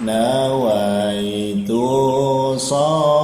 [0.00, 1.70] نويت
[2.60, 3.19] صوم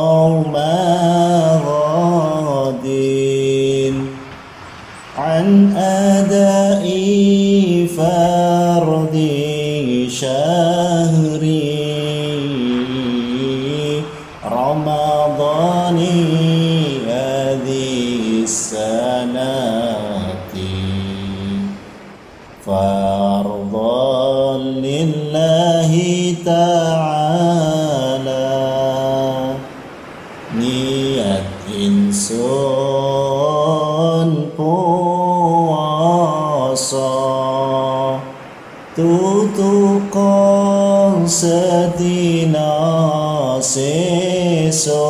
[44.77, 45.01] sesuk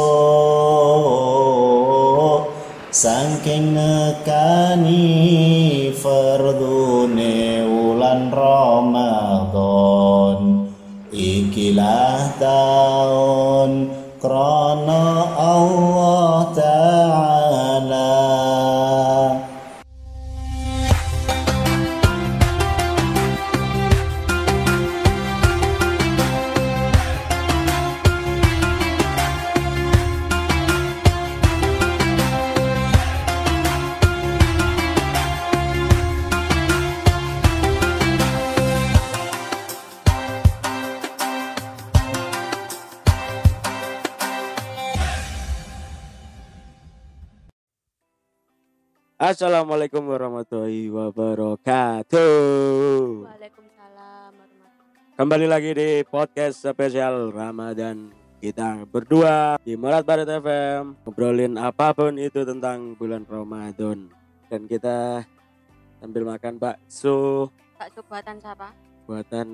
[2.87, 5.03] saking nekani
[5.91, 9.11] fardune wulan Ramadan
[11.11, 13.91] ikilah taun
[14.23, 14.56] krana
[49.37, 52.25] Assalamualaikum warahmatullahi wabarakatuh.
[53.21, 58.09] Waalaikumsalam warahmatullahi Kembali lagi di podcast spesial Ramadan
[58.41, 64.09] kita berdua di Murat Barat FM ngobrolin apa pun itu tentang bulan Ramadan
[64.49, 65.21] dan kita
[66.01, 68.73] sambil makan bakso Bakso buatan siapa?
[69.05, 69.47] buatan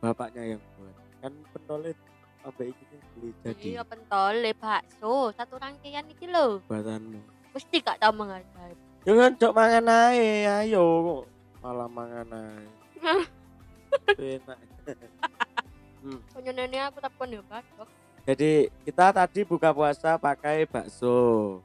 [0.00, 2.00] bapaknya yang buat kan pentolit
[2.48, 6.64] apa ini beli jadi Iya pentol le bakso satu rangkaian iki lho.
[6.64, 7.20] buatanmu
[7.52, 8.91] Mesti gak tau menghargai.
[9.02, 11.24] Jangan cok mangan ae ayo kok
[11.62, 12.64] malah mangan ae
[14.38, 14.58] enak
[16.34, 17.86] Punya nenek aku tak kon yo bakso.
[18.26, 21.62] Jadi kita tadi buka puasa pakai bakso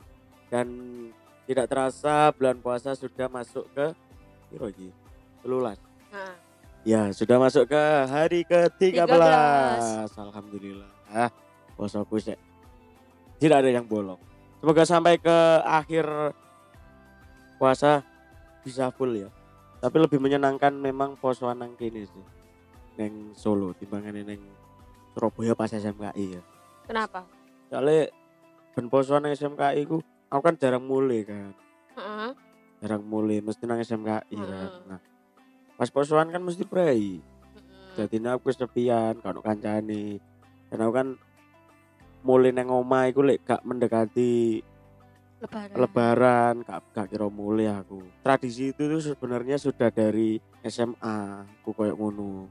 [0.54, 0.70] dan
[1.50, 3.98] tidak terasa bulan puasa sudah masuk ke
[4.54, 4.94] piro iki?
[5.42, 6.38] Nah,
[6.86, 9.10] Ya, sudah masuk ke hari ke-13.
[9.10, 10.14] 13.
[10.14, 10.92] Alhamdulillah.
[11.10, 11.34] Ah,
[11.74, 12.38] puasaku sih
[13.38, 14.18] tidak ada yang bolong.
[14.62, 16.06] Semoga sampai ke akhir
[17.58, 18.06] puasa
[18.62, 19.30] bisa full ya.
[19.78, 22.26] Tapi lebih menyenangkan memang posoan nang kene sih.
[22.98, 24.42] Neng Solo timbangan neng
[25.14, 26.42] Surabaya pas SMKI ya.
[26.86, 27.26] kenapa?
[27.68, 28.14] soalnya
[28.78, 31.52] ben posoan nang SMKI ku aku kan jarang mulai kan
[31.98, 32.32] Heeh.
[32.80, 34.88] jarang mulai mesti nang SMKI kan Mm-mm.
[34.88, 35.02] nah
[35.76, 37.94] pas posoan kan mesti prei Heeh.
[37.98, 40.22] jadi aku kesepian kalau kancane
[40.70, 41.08] dan aku kan
[42.24, 44.64] mulai nang omah iku lek gak mendekati
[45.38, 45.76] Lebaran.
[45.78, 51.94] lebaran gak gak kira mulai aku tradisi itu tuh sebenarnya sudah dari SMA aku koyok
[51.94, 52.50] ngono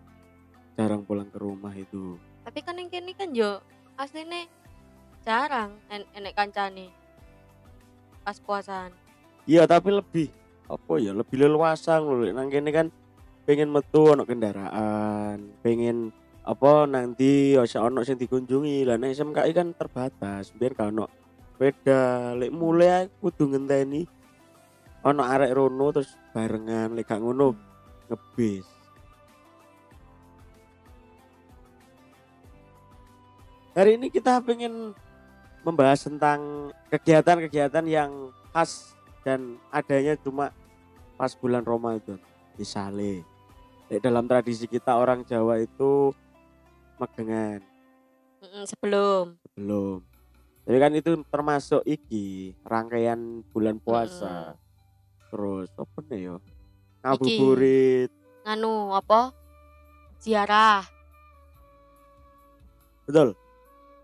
[0.79, 2.15] jarang pulang ke rumah itu
[2.47, 3.59] Tapi kan yang kini kan yo
[3.99, 4.47] aslinya
[5.27, 6.95] jarang en enek kancane
[8.23, 8.91] pas puasaan.
[9.47, 10.31] Iya tapi lebih
[10.67, 12.87] apa ya lebih leluasa loh nang kene kan
[13.47, 16.11] pengen metu ono kendaraan, pengen
[16.43, 18.83] apa nanti ora ono sing dikunjungi.
[18.83, 21.26] Lah nang SMKI kan terbatas, biar ono
[21.57, 22.37] sepeda.
[22.37, 24.05] Lek mulai aku kudu ngenteni
[25.01, 27.57] ono arek rono terus barengan lek gak ngono
[28.13, 28.69] ngebis.
[33.73, 34.93] Hari ini kita pengen
[35.65, 40.53] membahas tentang kegiatan-kegiatan yang khas dan adanya cuma
[41.17, 42.21] pas bulan Ramadan.
[42.57, 43.21] Misalnya,
[43.93, 46.13] Lek dalam tradisi kita orang Jawa itu
[46.97, 47.61] megengan
[48.41, 49.37] Heeh, sebelum.
[50.67, 54.59] Tapi kan itu termasuk iki rangkaian bulan puasa.
[55.31, 56.37] Terus apa nih yo?
[57.07, 58.11] Ngabuburit.
[58.43, 59.31] Nganu apa?
[60.19, 60.83] Ziarah,
[63.07, 63.39] Betul.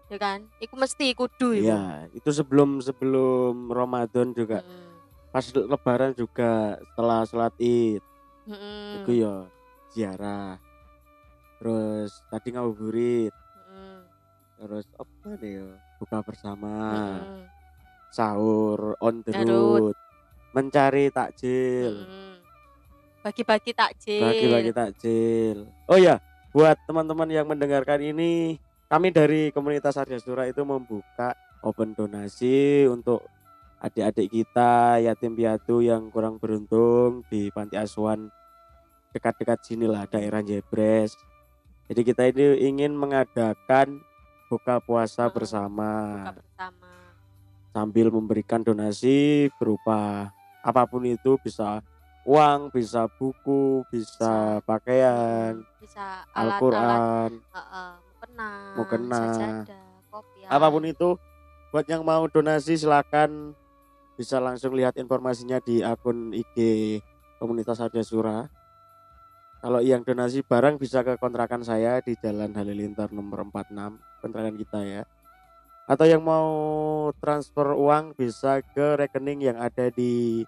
[0.06, 0.46] ya kan?
[0.62, 1.66] Iku mesti kudu iku.
[1.66, 4.62] Iya, itu sebelum sebelum Ramadan juga.
[4.62, 4.86] Heeh.
[5.34, 7.98] Pas lebaran juga setelah sholat Id.
[8.46, 9.02] Heeh.
[9.02, 9.34] Iku ya
[9.90, 10.62] ziarah.
[11.58, 13.34] Terus tadi ngabuburit.
[13.34, 13.98] Heeh.
[14.62, 15.69] Terus apa nih ya?
[16.02, 16.75] Buka bersama.
[16.99, 17.46] Heeh.
[18.10, 19.46] Sahur on the Garut.
[19.94, 19.96] road.
[20.50, 22.02] Mencari takjil.
[22.02, 22.37] Mm.
[23.22, 24.26] Bagi-bagi takjil.
[24.26, 25.70] Bagi-bagi takjil.
[25.87, 26.19] Oh ya,
[26.50, 28.58] buat teman-teman yang mendengarkan ini,
[28.90, 33.22] kami dari komunitas Arya Sura itu membuka open donasi untuk
[33.82, 38.31] adik-adik kita yatim piatu yang kurang beruntung di panti asuhan
[39.10, 41.19] dekat-dekat sini lah daerah Jebres
[41.90, 44.00] Jadi kita ini ingin mengadakan
[44.52, 45.32] buka puasa Heeh.
[45.32, 45.90] bersama.
[46.20, 46.93] buka bersama.
[47.72, 50.28] Sambil memberikan donasi berupa
[50.60, 51.81] apa pun itu bisa
[52.28, 59.20] uang, bisa buku, bisa pakaian, bisa Al-Qur'an, heeh, mukena Mukena.
[59.25, 59.84] sajadah
[60.52, 61.16] apa pun itu
[61.72, 63.56] buat yang mau donasi silakan.
[64.12, 67.00] Bisa langsung lihat informasinya di akun IG
[67.40, 68.44] komunitas Arya Sura
[69.62, 74.80] kalau yang donasi barang bisa ke kontrakan saya di Jalan Halilintar nomor 46 kontrakan kita
[74.82, 75.02] ya
[75.86, 76.50] atau yang mau
[77.22, 80.42] transfer uang bisa ke rekening yang ada di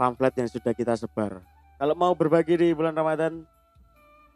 [0.00, 1.44] pamflet yang sudah kita sebar
[1.76, 3.44] kalau mau berbagi di bulan Ramadan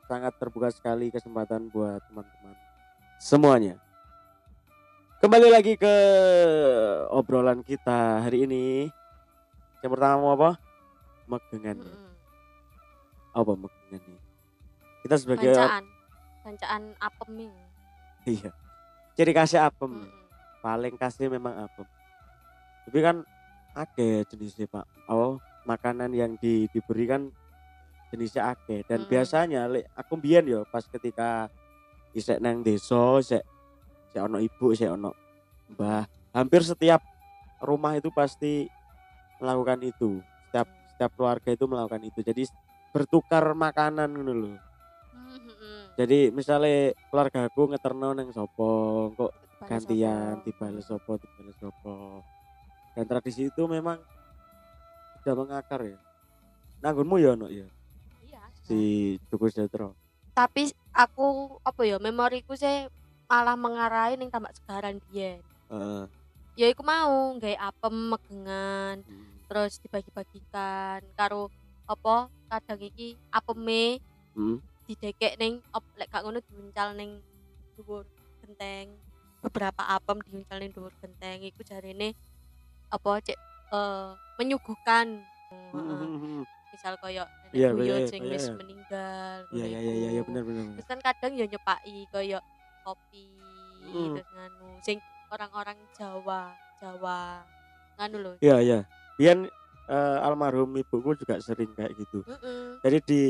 [0.05, 2.55] sangat terbuka sekali kesempatan buat teman-teman
[3.17, 3.81] semuanya
[5.19, 5.95] Kembali lagi ke
[7.11, 8.87] obrolan kita hari ini.
[9.83, 10.63] Yang pertama mau apa?
[11.27, 11.83] Megengan.
[13.35, 14.18] Apa megengan?
[15.09, 15.85] Kita sebagai bancaan
[16.45, 17.65] bancaan apem ini.
[18.29, 18.53] iya.
[19.17, 19.89] Ciri khasnya apem.
[19.89, 20.13] Mm-mm.
[20.61, 21.89] Paling khasnya memang apem.
[22.85, 23.17] Tapi kan
[23.73, 24.85] ada jenisnya Pak.
[25.09, 27.33] Oh, makanan yang di, diberikan
[28.09, 29.09] jenisnya akeh dan Mm.
[29.09, 29.61] biasanya
[29.93, 31.53] aku mbiyen yo pas ketika
[32.17, 33.45] isek nang desa isek
[34.09, 35.13] isek ono ibu isek ono
[35.77, 37.05] mbah hampir setiap
[37.61, 38.65] rumah itu pasti
[39.45, 42.49] melakukan itu setiap setiap keluarga itu melakukan itu jadi
[42.97, 44.57] bertukar makanan Mm-mm.
[45.99, 48.69] Jadi misalnya keluarga aku ngeterno nang sopo
[49.19, 49.33] kok
[49.67, 52.23] gantian dibales sopo dibales sopo.
[52.95, 53.99] Dan tradisi itu memang
[55.19, 55.99] sudah mengakar ya.
[56.79, 57.67] Nanggunmu ya ono ya?
[58.23, 59.99] Iya si Dukus Jatro
[60.39, 62.87] tapi aku apa ya memoriku sih
[63.27, 65.43] malah mengarahi ning tambak segaran biyen.
[65.67, 66.07] Heeh.
[66.59, 68.97] ya iku mau gawe apem megengan
[69.51, 71.51] terus dibagi-bagikan karo
[71.91, 73.99] apa kadang iki apeme.
[74.39, 74.63] Hmm.
[74.89, 77.21] Didekek ning op- lek gak ngono diuncal ning
[77.77, 78.09] dhuwur
[78.41, 78.97] genteng
[79.39, 82.17] beberapa apem diuncal ning dhuwur genteng iku jarene
[82.89, 83.37] apa cek
[83.69, 85.21] eh, menyuguhkan.
[85.49, 86.45] Hmm.
[86.69, 88.55] misal koyo Iya, nenek buyut iya, sing iya, wis iya.
[88.55, 90.17] meninggal Iya iya iya iya iku.
[90.17, 90.63] ya, benar benar.
[90.63, 90.75] benar.
[90.77, 92.39] terus kan kadang ya nyepai koyo
[92.83, 93.25] kopi
[93.89, 94.13] Hmm.
[94.13, 94.99] terus nganu sing
[95.29, 97.41] orang-orang Jawa Jawa
[97.97, 98.79] nganu lho Iya iya.
[99.17, 99.49] Bian
[99.89, 102.21] eh, almarhum ibuku juga sering kayak gitu.
[102.23, 102.77] Heeh.
[102.85, 103.21] Jadi di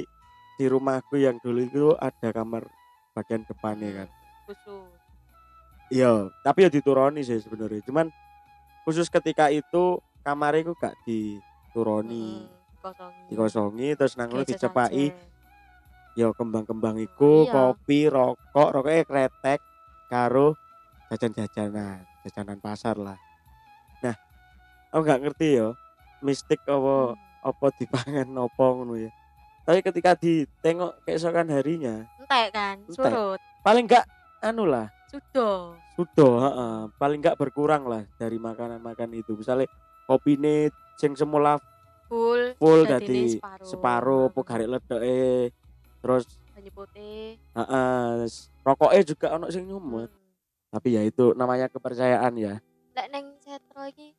[0.58, 2.64] di rumahku yang dulu itu ada kamar
[3.16, 4.08] bagian depannya kan.
[4.46, 5.00] khusus
[5.88, 7.80] Iya, tapi ya dituruni sih sebenarnya.
[7.88, 8.12] Cuman
[8.84, 15.04] khusus ketika itu kamar itu gak dituroni, Heeh, dikosongi dikosongi terus nang Kayak dicepai
[16.18, 17.52] ya kembang-kembang iku, Iya.
[17.52, 19.60] kopi, rokok, rokoknya kretek
[20.10, 20.56] karo
[21.08, 23.16] jajan-jajanan, jajanan pasar lah.
[24.04, 24.16] Nah,
[24.92, 25.68] aku nggak ngerti ya,
[26.24, 27.20] mistik apa Hmm.
[27.44, 29.10] apa dipangan apa ngono ya.
[29.68, 32.96] Tapi ketika ditengok keesokan harinya, entek kan Entek.
[32.96, 34.08] surut paling enggak
[34.40, 39.36] anu lah, sudah sudah, heeh, paling enggak berkurang lah dari makanan-makan itu.
[39.36, 39.68] Misalnya
[40.08, 41.60] kopine sing semula
[42.08, 45.52] full full dadi separuh apa garek ledoke.
[46.00, 46.24] Terus
[46.56, 48.24] banyu putih heeh,
[48.64, 50.08] rokoknya juga ono sing nyumut.
[50.08, 50.72] Hmm.
[50.80, 52.56] Tapi ya itu namanya kepercayaan ya.
[52.96, 54.16] lek neng setro iki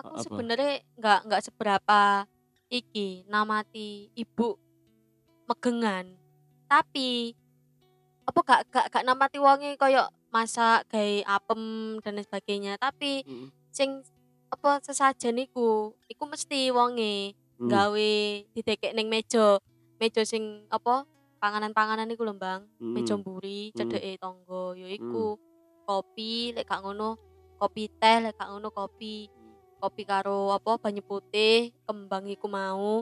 [0.00, 2.24] aku sebenarnya nggak nggak seberapa
[2.72, 4.56] iki namati ibu
[5.48, 6.04] megengan.
[6.68, 7.32] Tapi
[8.28, 11.60] apa gak gak gak namati wonge koyo masak gawe apem
[12.04, 12.72] dan lain sebagainya.
[12.76, 13.48] Tapi Mm.
[13.72, 13.90] sing
[14.52, 17.68] apa sesajen iku iku mesti wonge Hmm.
[17.72, 18.10] gawe
[18.52, 19.56] didekek ning meja.
[19.98, 21.08] Meja sing apa
[21.42, 22.92] panganan-panganan iku lho Bang Mm.
[22.94, 23.76] meja mburi Hmm.
[23.80, 25.40] cedeke tangga ya iku.
[25.88, 27.16] Kopi lek gak ngono
[27.56, 29.32] kopi teh lek gak ngono kopi.
[29.80, 33.00] Kopi karo apa banyu putih kembang iku mau.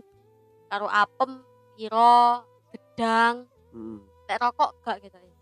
[0.70, 1.42] Karo apem
[1.76, 4.00] piro gedang Mm.
[4.26, 5.36] lek rokok gak gitu ya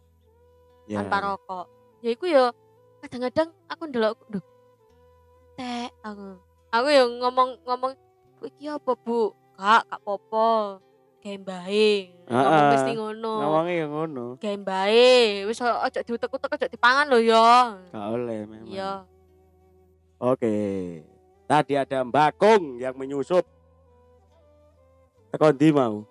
[0.84, 0.96] Ya.
[1.00, 1.64] tanpa rokok
[2.00, 2.44] ya iku ya
[3.00, 4.44] kadang-kadang aku ndelok duh
[5.54, 6.36] teh aku
[6.68, 7.92] aku ya ngomong ngomong
[8.34, 10.82] "Bu, iki apa bu kak kak popo
[11.20, 11.88] gawe mbae
[12.26, 14.24] ngomong mesti ngono Ngomongnya ya ngono.
[14.36, 15.08] gawe mbae
[15.46, 17.48] wis ojo diutek-utek ojo dipangan lho ya
[17.88, 18.68] Gak oleh memang.
[18.68, 18.92] iya
[20.16, 20.56] Oke.
[21.44, 23.44] Tadi ada Mbakung yang menyusup.
[25.28, 26.06] Teko ndi mau?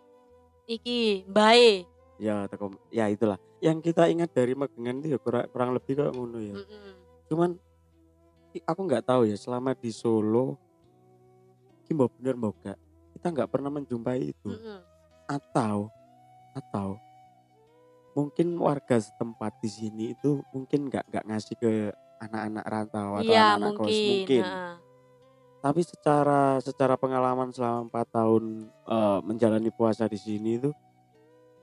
[0.66, 1.86] Iki mbae
[2.22, 3.36] Ya teko ya itulah.
[3.60, 6.56] Yang kita ingat dari Megengan itu ya kurang, kurang lebih kok ngono ya.
[6.56, 6.94] Mm-mm.
[7.28, 7.58] Cuman
[8.54, 10.56] i- aku nggak tahu ya selama di Solo
[11.84, 12.80] iki mbok bener mbok gak
[13.18, 14.80] kita nggak pernah menjumpai itu Mm-mm.
[15.28, 15.92] atau
[16.54, 16.96] atau
[18.14, 21.72] mungkin warga setempat di sini itu mungkin nggak nggak ngasih ke
[22.22, 24.74] anak-anak rantau atau iya anak-anak kos mungkin mungkin heeh.
[25.64, 30.70] Tapi secara secara pengalaman selama empat tahun eh, menjalani puasa di sini itu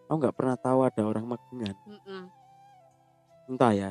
[0.09, 2.23] aku nggak pernah tahu ada orang Magetan Mm-mm.
[3.52, 3.90] entah ya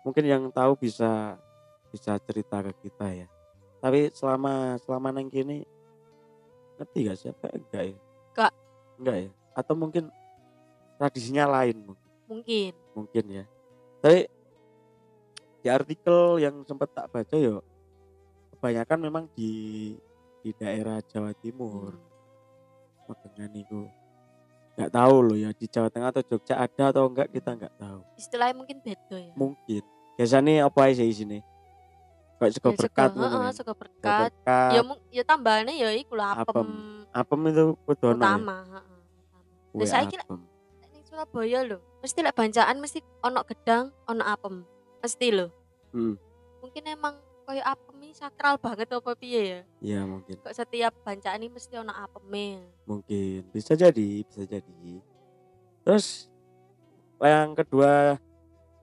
[0.00, 1.36] mungkin yang tahu bisa
[1.90, 3.28] bisa cerita ke kita ya.
[3.80, 5.64] Tapi selama selama nang kini
[6.78, 7.98] ngerti gak siapa enggak ya?
[8.32, 8.52] Nggak.
[9.00, 9.30] enggak ya?
[9.56, 10.04] Atau mungkin
[10.96, 12.08] tradisinya lain mungkin?
[12.30, 12.72] Mungkin.
[12.94, 13.44] Mungkin ya.
[14.00, 14.20] Tapi
[15.60, 17.60] di artikel yang sempat tak baca yo
[18.60, 19.50] kebanyakan memang di
[20.44, 21.96] di daerah Jawa Timur.
[21.96, 23.08] Hmm.
[23.08, 23.88] Magetan itu
[24.76, 28.00] nggak tahu loh ya di Jawa Tengah atau Jogja ada atau enggak kita nggak tahu.
[28.14, 29.32] Istilahnya mungkin beda ya.
[29.32, 29.82] Mungkin.
[30.14, 31.38] Biasanya apa di sini?
[32.36, 33.52] Kayak sego Ya, berkat ngono heeh, kan.
[33.52, 34.30] sego berkat.
[34.46, 36.68] Ya mung- ya tambahannya ya iku lah apem,
[37.12, 37.40] Apem.
[37.48, 38.36] itu kudu ono ya?
[38.36, 38.98] Utama heeh.
[39.72, 44.64] Kue Lah, saiki ning Surabaya lho mesti lek bancaan mesti ono gedang ono apem.
[45.00, 45.46] Mesti lho.
[45.92, 46.14] Hmm,
[46.60, 47.14] mungkin emang
[47.50, 49.60] koyo apem ini sakral banget apa piye ya?
[49.82, 50.38] Ya mungkin.
[50.38, 53.42] Kok setiap bancaan ini mesti ono apemnya mungkin.
[53.50, 55.02] Bisa jadi bisa jadi.
[55.82, 56.30] Terus
[57.18, 58.22] yang kedua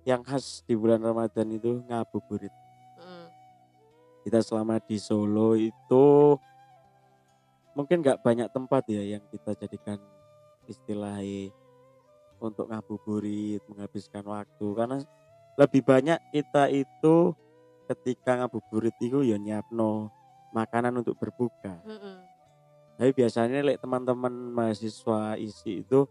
[0.03, 2.51] yang khas di bulan Ramadan itu ngabuburit.
[2.99, 3.27] Mm.
[4.27, 6.35] kita selama di Solo itu
[7.71, 9.95] mungkin nggak banyak tempat ya yang kita jadikan
[10.67, 11.55] istilahnya
[12.43, 14.67] untuk ngabuburit menghabiskan waktu.
[14.75, 14.99] Karena
[15.55, 17.31] lebih banyak kita itu
[17.87, 20.11] ketika ngabuburit itu ya nyiapno
[20.51, 21.79] makanan untuk berbuka.
[21.87, 22.23] Mm-mm.
[22.97, 26.09] tapi biasanya lek teman-teman mahasiswa isi itu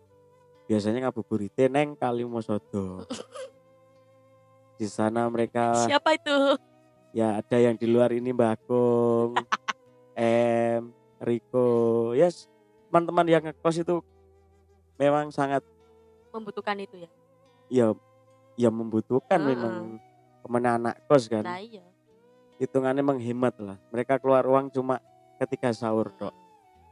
[0.70, 3.02] biasanya ngabuburit neng Kalimosodo
[4.78, 6.36] di sana mereka siapa itu?
[7.16, 9.40] Ya ada yang di luar ini Mbak Agung,
[10.76, 12.44] M, Riko, yes
[12.86, 13.96] teman-teman yang ngekos itu
[15.00, 15.64] memang sangat
[16.30, 17.10] membutuhkan itu ya?
[17.66, 17.86] Ya
[18.56, 19.48] ya membutuhkan Heeh.
[19.56, 19.74] memang
[20.46, 21.82] ke mana anak kos kan nah iya
[22.62, 25.02] hitungannya menghemat lah mereka keluar uang cuma
[25.42, 26.32] ketika sahur dok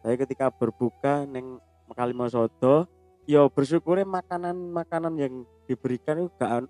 [0.02, 1.62] tapi ketika berbuka neng
[1.94, 2.90] Kalimosodo
[3.24, 5.34] ya bersyukurnya makanan makanan yang
[5.64, 6.66] diberikan itu gak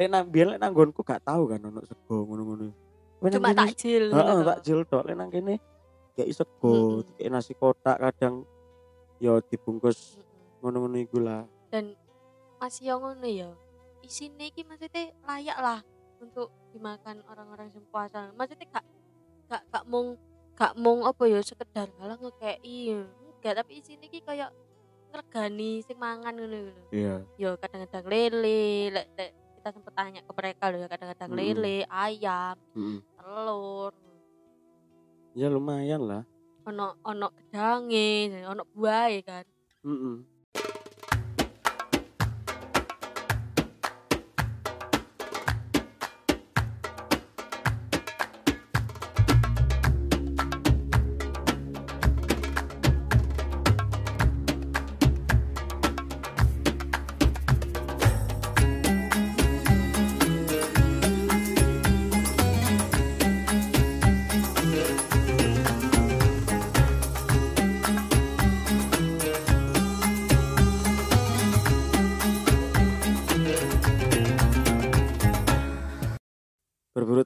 [0.00, 2.74] Lek nang biyen lek nanggonku gak tahu kan ono sego ngono-ngono.
[3.22, 5.60] Nang cuma takjil Heeh, takjil tok lek nang kene
[6.16, 7.14] kayak sego, Mm-mm.
[7.20, 8.42] kayak nasi kotak kadang
[9.22, 10.58] yo dibungkus Mm-mm.
[10.64, 11.46] ngono-ngono iku lah.
[11.70, 11.94] dan
[12.58, 13.48] masih yang ngono ya
[14.02, 15.80] isine iki maksudnya layak lah
[16.22, 18.86] untuk dimakan orang-orang yang puasa maksudnya gak
[19.46, 20.14] gak gak mung
[20.52, 24.54] gak mung apa ya sekedar halah ngekei enggak tapi isine iki kayak
[25.10, 27.14] ngregani sing mangan ngono lho Iya.
[27.36, 31.38] yo kadang-kadang lele lek lek kita sempat tanya ke mereka loh ya kadang-kadang Mm-mm.
[31.38, 32.98] lele ayam Heeh.
[33.14, 33.92] telur
[35.32, 36.22] Ya lumayan lah.
[36.62, 38.08] ono ono gedange
[38.44, 39.44] ono buah kan
[39.82, 40.16] Heeh.
[40.22, 40.31] Berburu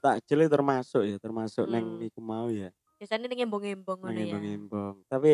[0.07, 2.07] takjil termasuk ya, termasuk neng Hmm.
[2.07, 4.95] iku mau ya, biasanya ning embong-embong ngono ya embong-embong.
[5.11, 5.31] Tapi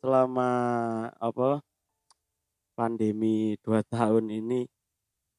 [0.00, 0.50] selama
[1.20, 1.60] apa
[2.78, 4.60] pandemi dua tahun ini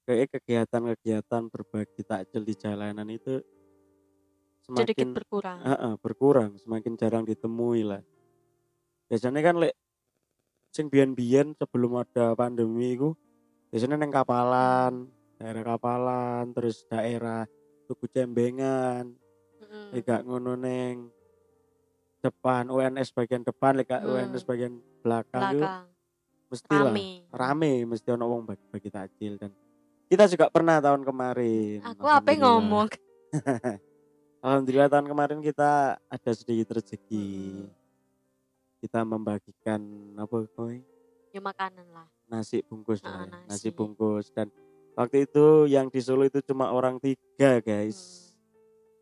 [0.08, 3.42] kayak kegiatan-kegiatan berbagi takjil di jalanan itu
[4.76, 8.02] sedikit semakin berkurang Heeh, berkurang, semakin jarang ditemui lah.
[9.10, 9.74] Biasanya kan lek
[10.72, 13.12] sing biyen-biyen sebelum ada pandemi itu
[13.72, 14.94] biasanya neng kapalan,
[15.40, 17.44] daerah kapalan, terus daerah
[17.92, 19.04] tuku cembengan,
[19.60, 19.92] Mm-mm.
[19.92, 21.12] lek gak ngono neng
[22.20, 24.32] depan UNS bagian depan, lek gak Hmm.
[24.32, 25.86] UNS bagian belakang belakang
[26.48, 26.94] mesti lah
[27.34, 29.52] rame mesti ono wong bagi, bagi takjil dan
[30.08, 31.80] kita juga pernah tahun kemarin.
[31.82, 32.88] aku apa ngomong
[34.42, 35.72] Alhamdulillah tahun kemarin kita
[36.02, 37.30] ada sedikit rezeki.
[37.62, 37.80] Mm-mm.
[38.80, 39.80] Kita membagikan
[40.16, 40.74] apa kowe?
[41.32, 43.24] ya makanan lah Nasi bungkus Ah, lah.
[43.24, 43.48] ya.
[43.48, 43.48] nasi.
[43.48, 44.52] Nasi bungkus dan
[44.94, 48.32] waktu itu yang di Solo itu cuma orang tiga guys.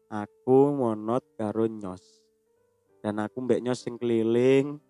[0.07, 2.01] Aku monot karo nyos.
[2.99, 4.81] Dan aku mbek nyos sing keliling.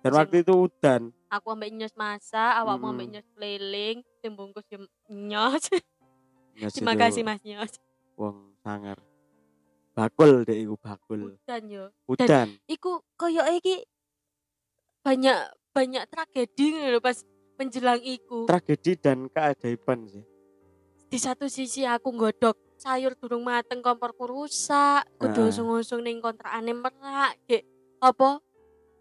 [0.00, 1.10] Dan Sing- waktu itu udan.
[1.26, 3.14] aku ambek nyos masak awakmu ambek Mm-mm.
[3.16, 5.64] nyos keliling sing bungkus yo nyos
[6.54, 7.74] Nyos terima kasih mas nyos
[8.14, 8.96] Wong sangar.
[9.92, 11.34] Bakul deh iku bakul.
[11.42, 12.54] dan yo Udan.
[12.66, 13.82] iku koyo iki
[15.02, 15.38] banyak
[15.70, 17.20] banyak tragedi lho pas
[17.56, 20.24] menjelang iku Tragedi dan keajaiban sih.
[21.06, 27.38] Di satu sisi aku nggodok sayur durung mateng komporku rusak kudu usung-usung ning kontrakane merak
[27.48, 27.62] gek
[28.02, 28.42] apa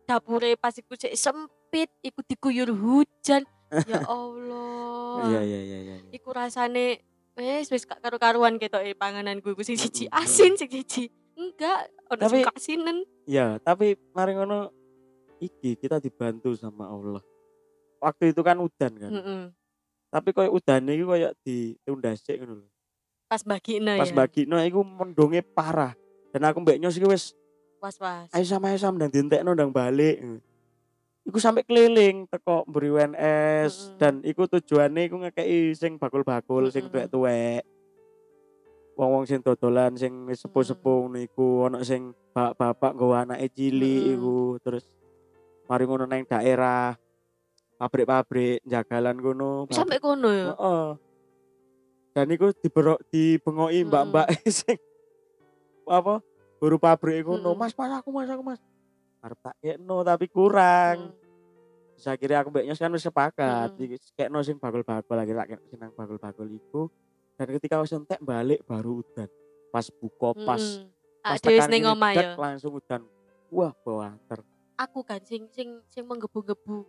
[0.05, 3.43] dapure pas iku sik sempit iku diguyur hujan
[3.91, 5.95] ya Allah Iya iya iya iya.
[6.00, 6.12] iya.
[6.13, 7.01] iku rasane
[7.35, 12.24] wis wis gak karu-karuan ketok e pangananku iku sing siji asin sing siji enggak ono
[12.31, 14.69] sing kasinen Ya, tapi mari ngono
[15.41, 17.25] iki kita dibantu sama Allah.
[17.97, 19.09] Waktu itu kan udan kan.
[19.09, 19.41] Heeh.
[20.15, 22.67] Tapi koyo udane iki koyo ditunda sik ngono lho.
[23.27, 25.91] pas bagina Pas ya bagino iku mendonge parah.
[26.31, 27.36] Dan aku mbek nyos iki wis
[27.84, 30.24] was-was ayo sama ayo sama ndang dientekno ndang balik.
[31.27, 33.98] Iku sampai keliling teko mburi WNS Mm-mm.
[34.00, 36.95] dan iku tujuannya iku ngekei sing bakul-bakul sing Mm-mm.
[36.95, 37.67] tuwek-tuwek.
[38.95, 44.15] Wong-wong sing dodolan sing wis sepuh-sepuh ngono iku ono sing bapak-bapak nggawa anake cilik Mm-mm.
[44.15, 44.88] iku terus
[45.67, 46.95] mari ngono nang daerah
[47.75, 49.67] pabrik-pabrik jagalan kono.
[49.67, 50.88] sampai kono ya Heeh.
[52.15, 53.89] Dan iku diberok dibengoki Mm-mm.
[53.91, 54.79] mbak-mbak sing
[55.84, 56.24] apa?
[56.55, 57.51] Buru pabrik kono.
[57.51, 57.60] Mm-mm.
[57.60, 58.60] Mas, mas aku mas aku mas.
[59.20, 61.12] Arep tak kekno tapi kurang.
[61.12, 61.24] Mm.
[61.96, 63.70] Terus akhirnya aku mbak Nyos kan sepakat.
[63.75, 63.86] Mm-mm.
[63.91, 66.88] Iki kekno sing bakul-bakul lagi tak kekno sing nang bakul-bakul iku.
[67.36, 69.27] Dan ketika wis entek balik baru udan.
[69.67, 70.88] Pas buka pas Mm-mm.
[71.20, 73.03] pas tekan ning omah ya langsung udan.
[73.51, 74.39] Wah, bawater.
[74.75, 76.84] aku kan sing sing sing menggebu-gebu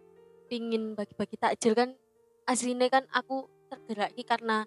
[0.47, 1.91] pingin bagi-bagi takjil kan
[2.45, 4.63] aslinya kan aku tergerak ki karena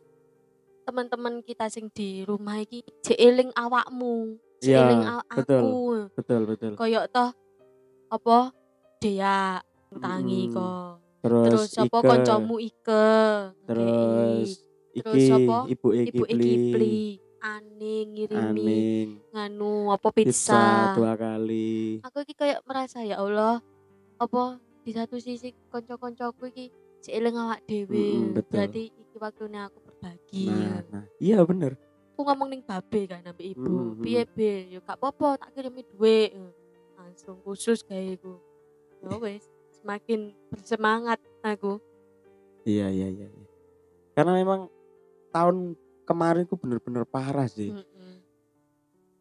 [0.83, 5.55] teman-teman kita sing di rumah iki jeeling awakmu Iya, jeeling a- betul.
[5.55, 5.71] aku
[6.13, 6.71] Betul, betul.
[6.75, 7.29] koyok toh
[8.09, 8.51] apa
[9.00, 10.53] dia tangi Mm-mm.
[10.53, 13.07] kok Terus, terus apa Ike, koncomu Ike
[13.65, 14.50] terus
[14.89, 15.57] Terus iki apa?
[15.65, 16.95] ibu ibu Kipli, Kipli
[17.39, 22.03] Aning ngirimi Aning, nganu apa pizza pizza, dua kali.
[22.03, 23.63] aku iki kayak merasa ya Allah
[24.17, 24.59] apa
[24.89, 28.58] di satu sisi konco-koncoku iki seiling awak dhewe Mm-mm, betul.
[28.58, 31.77] berarti iki waktunya aku berbagi Nah, nah, iya bener.
[32.10, 35.86] aku ngomong ning babe kan ambek ibu Mm-mm, piye be yo gak apa-apa tak kirimi
[35.86, 36.34] duit
[36.98, 38.41] langsung khusus kayak iku
[39.00, 39.46] ya wes
[39.77, 41.77] semakin bersemangat aku
[42.66, 43.29] Iya, iya, iya.
[43.29, 43.46] iya.
[44.11, 44.74] Karena memang
[45.29, 47.72] tahun kemarin itu bener-bener parah sih.
[47.72, 48.25] Mm-mm.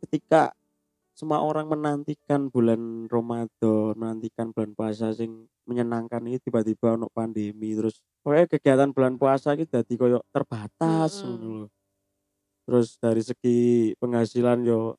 [0.01, 0.57] Ketika
[1.19, 7.99] semua orang menantikan bulan Ramadan, menantikan bulan puasa sing menyenangkan ini tiba-tiba ono pandemi terus
[8.23, 11.67] pokoknya kegiatan bulan puasa itu jadi koyo terbatas ngono lho.
[12.65, 13.59] Terus dari segi
[13.99, 14.95] penghasilan yo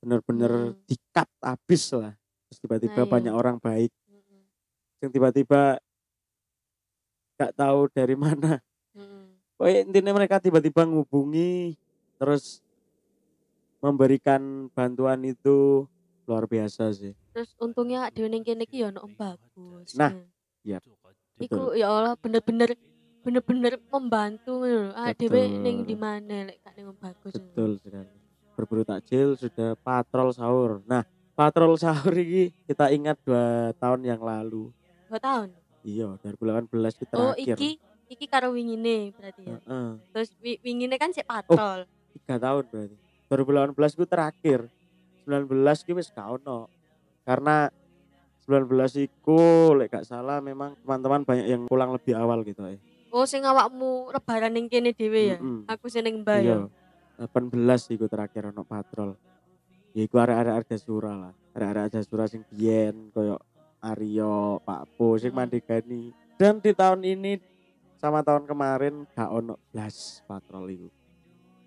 [0.00, 0.80] bener-bener Mm.
[0.88, 2.16] di-cut habis lah.
[2.48, 3.12] Terus tiba-tiba Nah, iya.
[3.12, 4.40] banyak orang baik Mm-mm.
[5.04, 5.76] yang tiba-tiba
[7.36, 8.58] gak tahu dari mana
[8.96, 9.36] Mm-mm.
[9.60, 11.76] Pokoknya intinya mereka tiba-tiba ngubungi
[12.16, 12.64] terus
[13.80, 14.40] memberikan
[14.70, 15.88] bantuan itu
[16.24, 17.16] luar biasa sih.
[17.30, 20.14] terus untungnya dhewe ning kene iki ya ono Om bagus Nah,
[20.62, 20.78] iya.
[21.36, 22.76] iku ya Allah bener-bener
[23.20, 24.92] bener-bener membantu ngono.
[24.92, 27.34] Ah dhewe ning di mana lek gak ning Om bagus.
[27.34, 28.08] Betul sekali.
[28.52, 30.84] Berburu takjil sudah patrol sahur.
[30.84, 34.68] Nah, patrol sahur ini kita ingat dua tahun yang lalu.
[35.08, 35.48] Dua tahun.
[35.80, 36.68] Iya, 2018
[37.00, 37.56] itu Oh, terakhir.
[37.56, 37.70] iki
[38.06, 39.56] iki karo wingine berarti ya.
[39.56, 41.16] Heeh, Terus wi- wingine kan Oh.
[41.16, 41.88] sik patrol.
[42.12, 42.96] tiga tahun berarti.
[43.30, 44.60] 2018 itu terakhir.
[45.22, 45.46] 19
[45.86, 46.66] itu wis gak ono.
[47.22, 47.70] Karena
[48.42, 48.66] 19
[48.98, 52.74] iku lek gak salah memang teman-teman banyak yang pulang lebih awal gitu ya.
[53.14, 55.38] Oh, sing awakmu lebaran ning kene dhewe ya.
[55.38, 55.70] Mm-mm.
[55.70, 56.56] Aku sing ning Mbah ya.
[56.58, 57.26] Iya.
[57.30, 59.14] 18 iku terakhir ono patrol.
[59.94, 61.32] Ya iku arek-arek Sura lah.
[61.54, 63.38] Arek-arek Sura sing biyen koyo
[63.80, 65.46] Aryo, Pak Po sing Hmm.
[65.46, 66.12] mandegani.
[66.36, 67.38] Dan di tahun ini
[67.96, 70.88] sama tahun kemarin gak ono blas patrol iku.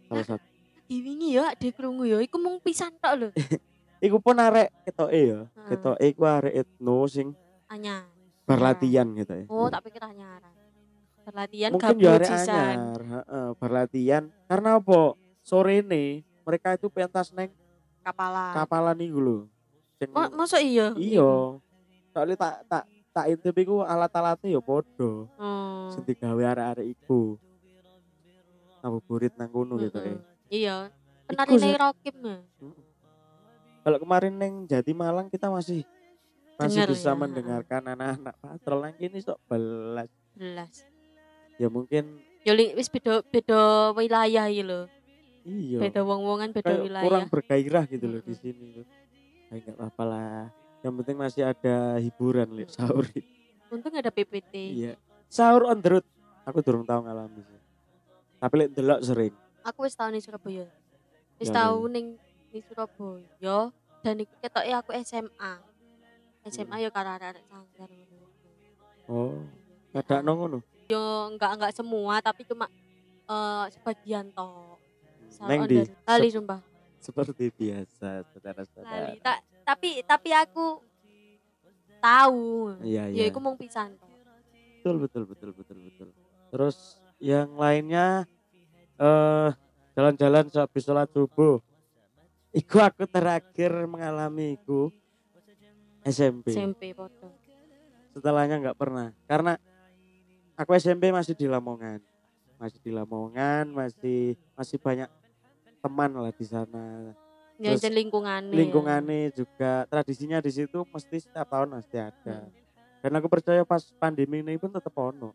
[0.10, 0.46] Salah satu
[0.94, 2.22] Di wingi ya ade krungu ya.
[2.22, 3.28] Iku mung pisan tok lho.
[4.06, 5.50] iku pun arek ketoke ya.
[5.50, 5.68] Heeh.
[5.74, 7.34] Ketoke iku arek etno sing
[7.66, 8.06] Anyar.
[8.46, 9.46] berlatihan gitu ya.
[9.50, 10.54] Oh, tak pikir anyaran.
[11.26, 14.24] Berlatihan Mungkin ya arek anyar, heeh, berlatihan.
[14.46, 15.18] Karena apa?
[15.42, 17.50] Sore ini mereka itu pentas neng
[18.06, 18.54] Kapalan.
[18.54, 19.38] kapalan iku lho.
[19.98, 20.94] Sing Oh, masa iya?
[20.94, 21.58] Iya.
[22.14, 25.26] Soalnya tak tak tak intip iku alat-alatnya ya podo.
[25.42, 25.90] Oh.
[25.90, 27.42] Sing digawe arek-arek iku.
[28.86, 30.22] Ngabuburit nang kono gitu Mm-mm.
[30.22, 30.33] eh.
[30.54, 30.94] Iya.
[31.26, 31.74] Iku Penarine sih.
[31.74, 32.38] Rokim ya.
[33.84, 35.82] Kalau kemarin neng Jati Malang kita masih
[36.56, 40.10] masih Dengar bisa ya, mendengarkan anak-anak patrol nang kini sok belas.
[40.32, 40.74] Belas.
[41.58, 43.60] Ya mungkin Yo li- wis beda beda
[43.92, 44.86] wilayah iki lho.
[45.44, 45.80] iya.
[45.82, 47.04] Beda wong-wongan beda Kayak wilayah.
[47.04, 48.70] kurang bergairah gitu loh di sini.
[49.50, 50.44] Kayak nggak apa-apa lah.
[50.84, 53.08] Yang penting masih ada hiburan lek sahur.
[53.68, 54.54] Untung ada PPT.
[54.54, 54.94] Iya.
[55.26, 56.06] Sahur on the road.
[56.44, 57.62] Aku durung tahu ngalami sih.
[58.38, 59.34] Tapi lek delok sering.
[59.64, 60.68] Aku wis tau ning Surabaya.
[61.40, 61.92] Wis Ya, tau ya.
[61.92, 62.06] ning
[62.52, 63.72] ning Surabaya
[64.04, 65.54] dan iku ketoke aku SMA.
[66.44, 66.84] SMA Hmm.
[66.84, 68.28] yo karo arek sanggar ngono.
[69.08, 69.40] Oh,
[69.96, 70.60] ada ngono.
[70.86, 71.00] Yo
[71.32, 72.68] enggak enggak semua tapi cuma
[73.24, 74.76] eh sebagian toh.
[75.42, 76.60] Neng di Lali sumpah.
[77.00, 79.16] seperti biasa saudara-saudara.
[79.20, 80.84] Ta- tapi tapi aku
[81.98, 82.76] tahu.
[82.84, 83.32] Iya Ya iya.
[83.32, 84.12] iku mung pisan toh.
[84.84, 86.08] betul betul betul betul betul
[86.52, 88.28] terus yang lainnya
[89.04, 89.50] eh
[89.94, 91.60] jalan-jalan habis sholat subuh
[92.54, 94.94] Iku aku terakhir mengalami iku
[96.06, 96.54] SMP.
[96.54, 97.34] SMP foto.
[98.14, 99.10] Setelahnya nggak pernah.
[99.26, 99.58] Karena
[100.54, 101.98] aku SMP masih di Lamongan.
[102.62, 105.10] Masih di Lamongan, masih masih banyak
[105.82, 107.18] teman lah di sana.
[107.58, 108.54] Ya Terus jen lingkungannya.
[108.54, 112.54] Lingkungannya juga tradisinya di situ mesti setiap tahun pasti ada.
[113.02, 115.34] Dan aku percaya pas pandemi ini pun tetap ono.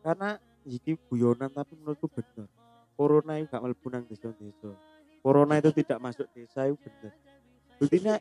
[0.00, 2.48] Karena iki guyonan tapi menurutku bener.
[2.94, 4.70] Corona itu gak mlebu nang desa-desa.
[5.22, 7.12] Corona itu tidak masuk desa itu bener.
[7.80, 8.14] Buktinya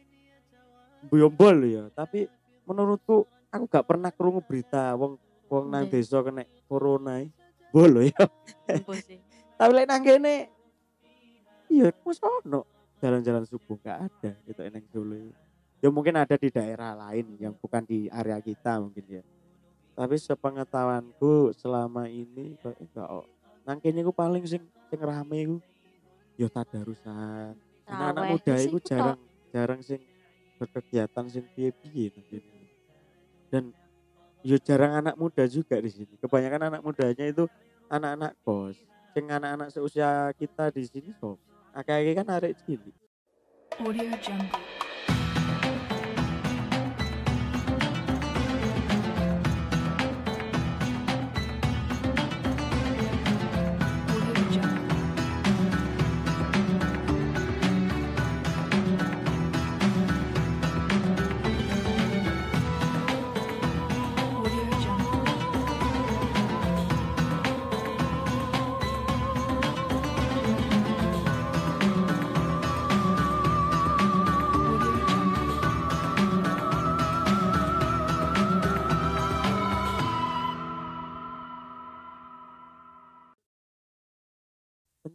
[1.07, 2.29] buyombol ya, tapi
[2.63, 5.19] menurutku aku gak pernah krungu berita wong
[5.51, 7.35] wong nang desa kena corona iki.
[7.71, 8.23] Bolo ya.
[9.59, 10.51] Tapi lek nang kene
[11.71, 12.67] iya masa ono
[12.99, 15.15] jalan-jalan subuh gak ada gitu nang Solo.
[15.15, 15.33] ini.
[15.81, 19.23] Ya mungkin ada di daerah lain yang bukan di area kita mungkin ya.
[19.95, 23.25] Tapi sepengetahuanku selama ini kok enggak.
[23.65, 25.57] Nang kene ku paling sing sing rame iku
[26.39, 27.53] ya tadarusan.
[27.85, 29.19] Anak-anak muda itu iku jarang
[29.53, 30.01] jarang sing
[30.57, 32.09] berkegiatan sing piye-piye.
[33.51, 33.69] Dan
[34.41, 36.13] ya jarang anak muda juga di sini.
[36.17, 37.45] Kebanyakan anak mudanya itu
[37.91, 38.77] anak-anak kos.
[39.13, 41.37] Sing anak-anak seusia kita di sini so.
[41.71, 42.95] Akeh kan arek cilik.
[43.79, 44.80] Audio Jungle.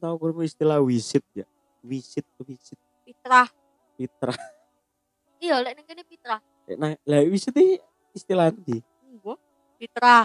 [0.07, 1.43] Tahu kurang istilah wisit ya.
[1.83, 3.51] Wisit wisit Fitrah.
[3.99, 4.35] fitra.
[5.37, 6.41] Iya, lek kene fitrah.
[6.81, 7.77] Nah, lah wisit iki
[8.15, 8.81] istilah ndi?
[9.21, 9.37] Mbah.
[9.77, 10.25] Fitrah.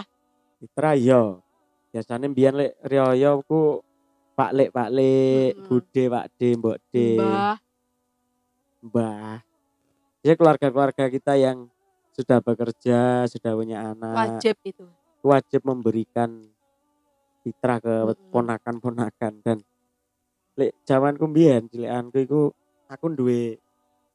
[0.56, 1.44] Fitra yo.
[1.92, 3.84] Biasanya mbiyen lek riyo ku
[4.32, 5.66] Pak Lek, Pak Lek, Mm-mm.
[5.68, 7.56] Bude, Pak De, Mbok De, Mbah.
[8.80, 9.34] Mbah.
[10.24, 11.68] Ya keluarga-keluarga kita yang
[12.16, 14.88] sudah bekerja, sudah punya anak, Wajib itu.
[15.20, 16.40] wajib memberikan
[17.42, 17.92] fitrah ke
[18.32, 19.60] ponakan-ponakan dan
[20.58, 22.40] lek zamanku mbiyen cilikanku iku
[22.92, 23.56] aku duwe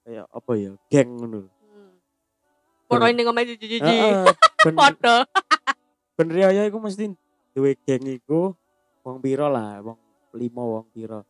[0.05, 1.49] kayak apa ya, geng ngono.
[1.49, 1.91] Hmm.
[2.87, 3.95] Poro ini ngomong jiji-jiji.
[4.63, 4.75] Ben
[6.17, 7.11] ben riyo iku mesti
[7.51, 8.53] duwe geng iku
[9.01, 9.97] wong piro lah, wong
[10.37, 11.25] lima wong piro.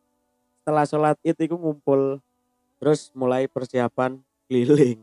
[0.62, 2.20] Setelah sholat id iku ngumpul
[2.78, 5.02] terus mulai persiapan keliling.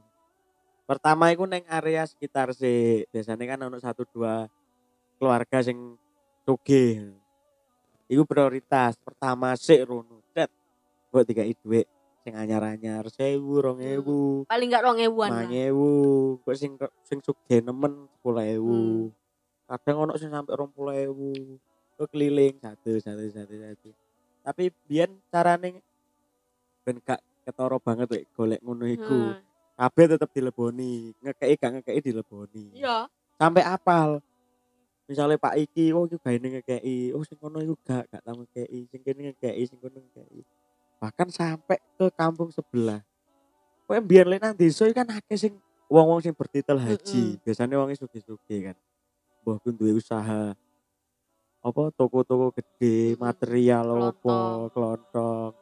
[0.85, 4.45] Pertama iku neng area sekitar sih, biasanya kan ono satu dua
[5.17, 5.97] keluarga sing
[6.45, 7.17] sugih.
[8.05, 10.21] Iku prioritas pertama sik rono.
[10.33, 10.53] Cet.
[11.09, 11.87] Mbok dikai dhuwit
[12.25, 14.49] sing anyar-anyar 1000, 2000.
[14.49, 15.45] Paling gak rong ewan lah.
[15.45, 15.93] Mangewu,
[16.41, 16.73] kok sing
[17.05, 18.57] sing sugih nemen 10.000.
[18.57, 19.13] Hmm.
[19.69, 21.13] Kadang ono sing sampe 20.000.
[21.95, 23.89] Kok keliling satu satu satu satu.
[24.41, 25.81] Tapi biyen carane
[26.81, 29.37] ben gak ketara banget wek golek ngono iku.
[29.37, 29.41] Hmm.
[29.75, 32.73] Kabeh tetep dileboni, ngekeki gak ngekeki dileboni.
[32.73, 33.05] Iya.
[33.37, 34.23] Sampai apal.
[35.05, 38.79] Misalnya Pak Iki, oh iki gaene ngekeki, oh sing kono iku gak gak tau ngekeki,
[38.89, 40.41] sing kene ngekeki, sing kono ngekeki.
[40.97, 43.05] Bahkan sampai ke kampung sebelah.
[43.85, 45.53] Kowe biyen lek nang desa iki kan akeh sing
[45.85, 47.37] wong-wong sing bertitel haji.
[47.37, 47.43] Mm-mm.
[47.45, 48.77] Biasanya wong sugih-sugih kan.
[49.45, 50.57] Mbah ku duwe usaha
[51.61, 53.21] apa toko-toko gede, Mm-mm.
[53.21, 54.37] material apa,
[54.73, 55.53] Kelontong.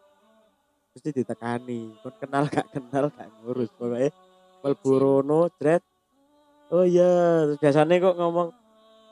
[0.95, 1.99] Mesti ditekani.
[1.99, 3.67] Kon kenal gak kenal gak ngurus.
[3.75, 4.07] Pokoknya
[4.63, 5.01] mlebu Izin.
[5.03, 5.83] rono jret.
[6.71, 8.62] Oh iya, terus biasanya kok ngomong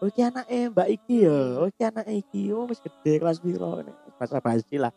[0.01, 1.61] Oh iki anake Mbak iki ya.
[1.61, 2.49] Oh iki anake iki.
[2.49, 3.85] Oh wis gede kelas piro.
[4.17, 4.89] Bahasa basi lah.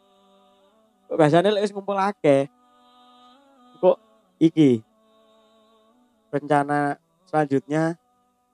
[1.12, 2.49] Lek wis ngumpul akeh.
[3.85, 4.01] Kok
[4.40, 4.81] iki
[6.33, 6.97] rencana
[7.29, 8.01] selanjutnya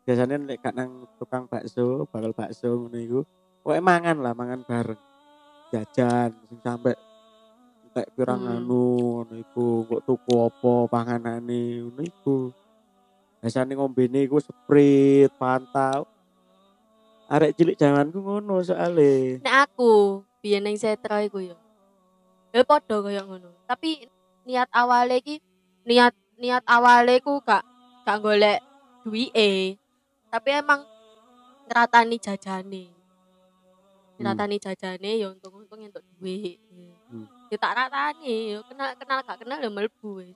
[0.02, 3.20] biasanya lek gak nang tukang bakso, bakal bakso ngono iku.
[3.62, 4.98] Kok mangan lah, mangan bareng.
[5.70, 6.98] Jajan sing sampe
[7.86, 8.58] entek pirang Hmm.
[8.58, 8.84] anu
[9.22, 9.86] ngono iku.
[9.86, 12.50] Kok tuku apa panganane ngono iku.
[13.38, 16.02] Biasanya ngombene iku Sprite, Fanta.
[17.30, 19.38] Arek cilik zamanku ngono soalnya.
[19.38, 21.54] Nek aku biyen ning setra iku ya.
[22.50, 23.54] Ya padha kaya ngono.
[23.70, 24.10] Tapi
[24.42, 25.38] niat awale iki
[25.86, 26.10] niat
[26.42, 27.62] niat awale ku gak
[28.02, 28.58] gak golek
[29.06, 29.78] duwike.
[30.26, 30.82] Tapi emang
[31.70, 32.84] ngeratani jajane.
[34.18, 36.58] Ngeratani jajane ya untung-untung entuk duit.
[36.66, 37.30] Hmm.
[37.46, 40.34] Ya tak ratani, ya kenal kenal gak kenal ya mlebu wis.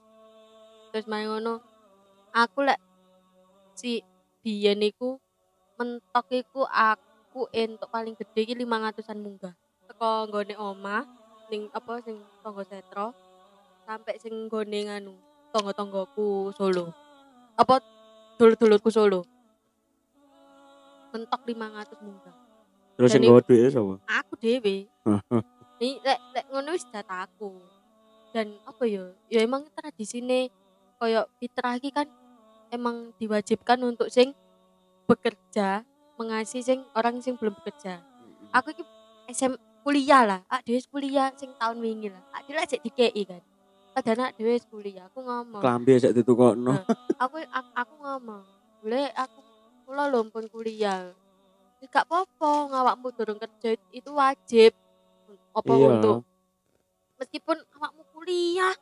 [0.95, 1.59] Terus main ngono.
[2.31, 2.79] Aku lek
[3.75, 4.07] si
[4.47, 5.24] biyen iku
[5.75, 9.55] mentok iku aku entuk paling gede iki 500-an munggah.
[9.91, 11.03] Teko nggone omah
[11.51, 13.13] ning apa sing tangga setro
[13.85, 15.15] sampai sing nggone nganu
[15.51, 16.95] tangga-tanggaku Solo.
[17.59, 17.83] Apa
[18.39, 19.27] dulur-dulurku Solo.
[21.15, 22.35] Mentok 500 munggah.
[22.95, 23.95] Terus sing nggawa duit sapa?
[24.23, 24.87] Aku dhewe.
[25.83, 27.51] Ini lek lek ngono wis dataku.
[28.31, 29.11] Dan apa ya?
[29.31, 30.51] Ya emang tradisine
[30.99, 32.07] koyo fitrah iki kan
[32.71, 34.35] emang diwajibkan untuk sing
[35.05, 35.85] bekerja
[36.17, 38.01] mengasihi sing orang sing belum bekerja.
[38.55, 38.85] Aku iki
[39.31, 42.23] SM kuliah lah, ak dhewe wis kuliah sing tahun wingi lah.
[42.33, 43.43] Ak dhewe lek dikei kan.
[43.95, 45.61] Padahal ak dhewe kuliah, aku ngomong.
[45.61, 46.73] Klambi sak ditukokno.
[46.73, 46.85] Nah.
[47.23, 48.43] aku aku, aku ngomong,
[48.81, 49.39] "Boleh aku
[49.85, 51.13] kula lho pun kuliah."
[51.85, 54.73] Gak apa-apa, ngawakmu durung kerja itu wajib.
[55.53, 55.89] Apa Iya.
[55.93, 56.25] untuk
[57.21, 58.75] meskipun awakmu kuliah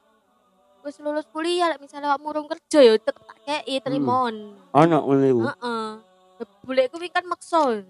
[0.83, 4.55] wis lulus kuliah misalnya awakmu urung kerja ya tetep tak kei trimon.
[4.75, 5.41] Ana ngono iku.
[5.47, 6.12] Heeh.
[6.43, 7.87] Ya, Bule kuwi kan maksa.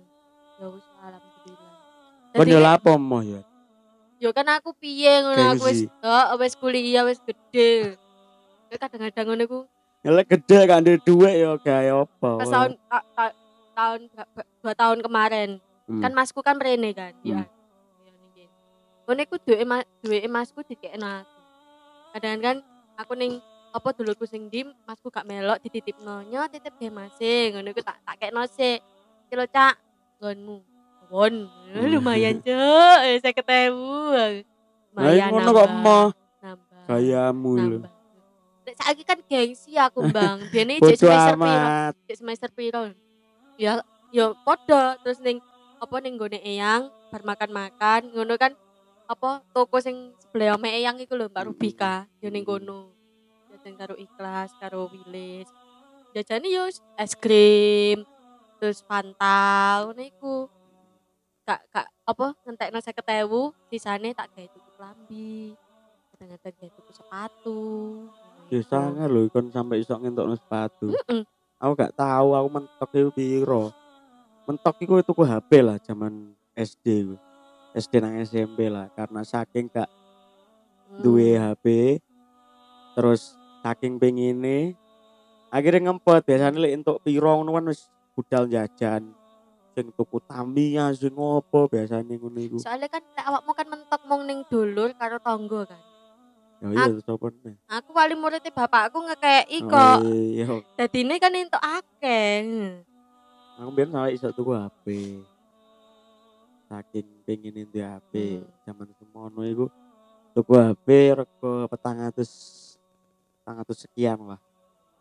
[0.61, 1.73] Ya wis alhamdulillah.
[2.37, 3.41] Kon Jadi, yo lapo mo ya.
[4.23, 7.97] yo kan aku piye ngono aku wis heeh wis kuliah wis gede.
[8.69, 9.65] Ya kadang-kadang ngono
[10.05, 12.29] Ya lek gede gak ndek duit yo gawe apa.
[12.39, 13.37] pas tahun ta- ta-
[13.73, 14.01] tahun
[14.61, 15.51] dua tahun kemarin
[15.89, 15.99] Hmm.
[16.05, 17.49] kan masku kan mrene kan ya Hmm.
[18.37, 18.47] ya
[19.09, 19.65] ngono iku duwe
[20.05, 21.39] duwe masku dikekno aku
[22.15, 22.57] kadang kan
[22.95, 23.41] aku ning
[23.73, 26.21] apa dulurku sing di masku gak melok dititipno.
[26.29, 28.85] Nyo titip ge mase ngono iku tak tak kekno sik.
[29.27, 29.75] Kilo cak.
[30.21, 30.57] Nggonmu.
[31.09, 31.35] Won
[31.73, 31.89] Hmm.
[31.89, 32.99] lumayan cuk.
[33.21, 33.97] Saya ketemu
[34.93, 36.07] iku ngono kok emoh
[36.39, 36.83] nambah.
[36.85, 37.79] gayamu lho.
[37.81, 37.93] nambah.
[38.63, 40.45] Nek saiki kan gengsi aku Bang.
[40.53, 41.69] Biyen iki Bodoh semester piro?
[42.07, 42.83] Cek semester piro?
[43.57, 43.73] Ya
[44.13, 45.41] ya podo terus ning
[45.81, 48.13] apa ning gone eyang bar makan-makan.
[48.13, 48.53] Ngono kan
[49.09, 52.05] apa toko sing sebelah ome eyang iku lho Mbak Rubika.
[52.21, 52.93] Ya ning kono
[53.63, 55.47] jajan karo ikhlas karo wilis
[56.11, 56.67] jajane yo
[56.99, 58.03] es krim
[58.59, 60.51] terus Fanta ngono iku
[61.47, 65.55] gak gak apa ngentekno 50.000 sisane tak gawe tuku klambi
[66.11, 67.63] kadang-kadang gawe tuku sepatu
[68.51, 70.93] Ya sangar lho kon sampai iso ngentokno sepatu.
[70.93, 71.25] Mm-mm.
[71.57, 73.73] Aku gak tahu aku mentok iku piro.
[74.45, 77.17] Mentok iku tuku HP lah zaman SD ku.
[77.73, 79.89] SD nang SMP lah karena saking gak
[80.93, 81.01] Hmm.
[81.01, 81.97] duwe HP
[82.93, 84.75] terus saking pengine
[85.49, 87.87] akhirnya ngempet biasanya lek entuk piro ngono kan wis
[88.19, 89.15] budal jajan
[89.73, 94.23] sing tuku Tamiya sing ngopo biasanya ngono iku soalnya kan lek awakmu kan mentok mung
[94.27, 95.81] ning dulur karo tonggo kan
[96.63, 97.35] Ya iya sopon.
[97.67, 99.89] Aku wali muridnya bapakku ngekei iko.
[99.99, 100.47] Oh, iya.
[100.95, 102.47] ini kan untuk akeng
[103.59, 104.87] Aku biar salah isak tuku HP.
[106.71, 108.13] Saking pengen itu HP.
[108.15, 108.47] Hmm.
[108.63, 109.67] Zaman semono iku
[110.39, 110.87] tuku HP
[111.19, 112.72] rego 400
[113.43, 114.41] sangat sekian lah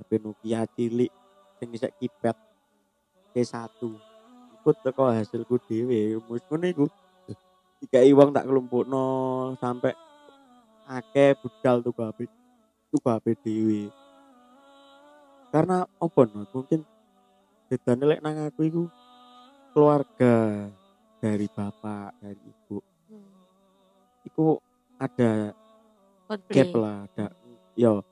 [0.02, 1.12] tapi Nokia cilik
[1.62, 2.38] ini saya kipet
[3.38, 3.80] C1
[4.62, 6.86] ikut teko hasilku dewe muskune itu
[7.82, 9.06] tiga iwang tak kelompok no
[9.58, 9.94] sampai
[10.90, 12.26] ake budal tuh babi
[12.90, 13.82] tuh babi dewe
[15.52, 16.48] karena apa no?
[16.56, 16.82] mungkin
[17.72, 18.84] bedane lek nang aku itu
[19.72, 20.68] keluarga
[21.24, 22.84] dari bapak dari ibu.
[23.08, 23.32] Hmm.
[24.28, 24.60] Itu
[25.00, 25.56] ada
[26.28, 26.56] Konflik.
[26.56, 27.26] gap lah ada
[27.80, 28.04] yo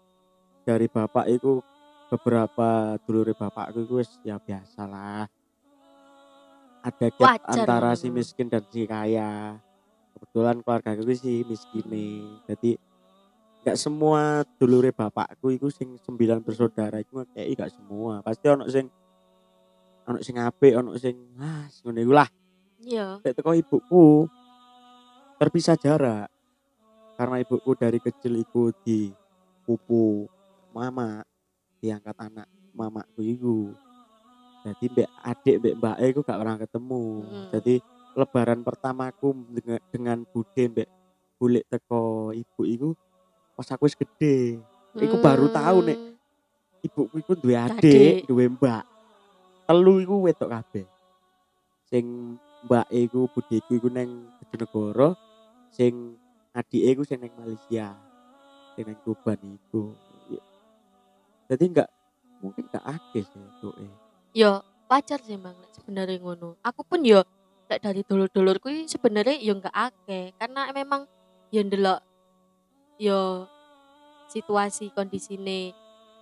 [0.70, 1.66] dari bapak itu
[2.14, 5.26] beberapa dulure bapakku itu wis ya biasa lah
[6.80, 9.60] ada gap Wajar antara si miskin dan si kaya.
[10.16, 12.72] Kebetulan keluarga aku sih miskin nih jadi
[13.60, 18.24] nggak semua dulure bapakku itu sing sembilan bersaudara itu kayak gak semua.
[18.24, 18.88] Pasti ono sing
[20.08, 22.30] ono sing apik ono sing ah ngono iku lah.
[22.80, 23.20] Iya.
[23.24, 24.28] Teko ibuku
[25.40, 26.28] terpisah jarak.
[27.20, 29.12] Karena ibuku dari kecil iku di
[29.68, 30.24] pupu
[30.72, 31.24] mama
[31.80, 33.58] diangkat anak mamaku iku
[34.66, 37.48] jadi mbak adik mbak mbak iku gak pernah ketemu Hmm.
[37.52, 37.74] jadi
[38.14, 40.90] lebaran pertamaku dengan, dengan bude mbak
[41.40, 42.90] bulik teko ibu iku
[43.56, 46.00] pas aku gede Iku baru tahu, Nek.
[46.02, 46.18] Hmm,
[46.82, 47.78] ibuku iku duwe Adik.
[47.78, 48.82] adik, duwe mbak.
[49.70, 50.86] Telu iku wedok kabeh.
[51.86, 52.06] Sing
[52.66, 55.14] mbak iku budeku iku neng Bojonegoro,
[55.70, 56.18] sing
[56.52, 57.94] adike iku sing neng Malaysia.
[58.74, 59.94] Sing neng Tuban iku.
[61.50, 61.58] Ya.
[61.58, 61.90] Jadi enggak
[62.40, 63.92] mungkin enggak akeh sih itu eh.
[64.38, 67.26] yo wajar sih bang sebenarnya ngono aku pun yo
[67.68, 71.10] lek dari dulur-dulurku sebenarnya yo nggak akeh karena memang
[71.50, 72.00] yo ndelok
[73.02, 73.50] yo
[74.30, 75.74] situasi kondisine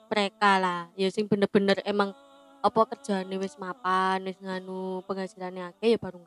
[0.08, 2.16] mereka lah yo sing bener-bener emang
[2.64, 6.24] apa kerjaane wis mapan wis nganu penghasilannya akeh ya baru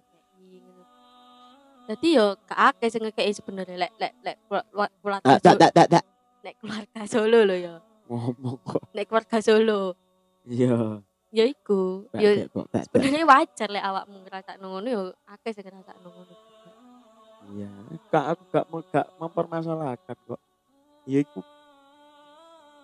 [1.88, 4.68] jadi yo akeh sing ngekei sebenarnya lek lek lek kelu-
[5.02, 6.04] keluarga Ah, tak tak tak tak
[6.44, 7.74] lek keluarga Solo lo yo
[8.18, 8.82] ngomong kok.
[8.90, 9.94] nek keluarga Solo
[10.48, 11.04] Iya.
[11.30, 12.10] Ya iku.
[12.16, 12.48] Ya
[12.82, 16.34] sebenarnya wajar lek awakmu ngrasakno ngono ya akeh sing ngrasakno ngono.
[17.50, 17.70] Iya,
[18.14, 20.40] gak aku gak gak mempermasalahkan kok.
[21.06, 21.40] Iya iku.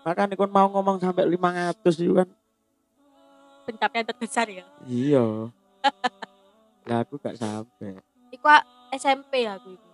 [0.07, 2.29] Makanya kon mau ngomong sampai 500 itu kan.
[3.67, 4.63] Pencapaian terbesar ya.
[4.87, 5.51] Iya.
[6.87, 7.99] Lah aku gak sampai.
[8.31, 8.47] Iku
[8.95, 9.91] SMP aku iku.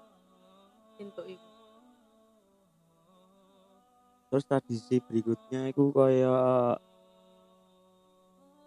[1.01, 1.52] Entuk iku.
[4.33, 6.81] Terus tradisi berikutnya itu kayak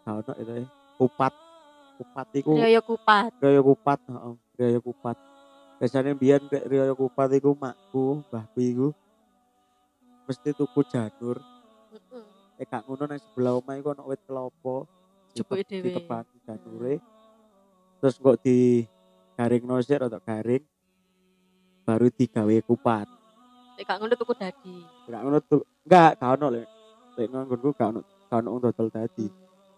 [0.06, 0.68] gak ono itu ya.
[1.02, 1.34] Kupat.
[1.98, 3.34] Kupat itu Rioyo kupat.
[3.42, 4.36] Raya kupat, heeh.
[4.62, 5.18] Raya kupat.
[5.82, 8.88] Biasanya biyen kayak Raya kupat iku makku, mbahku iku
[10.30, 11.42] mesti tuku janur.
[11.42, 12.62] Heeh.
[12.62, 14.86] Eh gak ngono nang sebelah omah iku ono wit kelapa.
[15.34, 15.82] Ditep- dhewe.
[15.90, 16.94] Ditebangi janure.
[18.06, 18.86] Terus kok di
[19.34, 20.62] garing nosir atau garing
[21.90, 23.15] baru digawe kupat.
[23.76, 24.76] Lek gak ngono tuku dadi.
[25.12, 25.62] Gak ngono tuh.
[25.84, 26.68] Enggak, gak ono lek.
[27.20, 29.26] Lek nganggonku gak ono gak ono dodol tadi.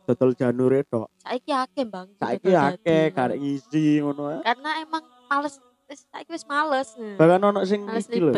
[0.07, 1.07] Dodol janure tok.
[1.19, 2.07] Saiki akeh, Bang.
[2.15, 3.15] Saiki akeh dadi.
[3.17, 4.39] karek ngisi ngono.
[4.45, 6.89] Karena emang males wis saiki wis males.
[6.95, 8.33] Bahkan ono sing iki lho.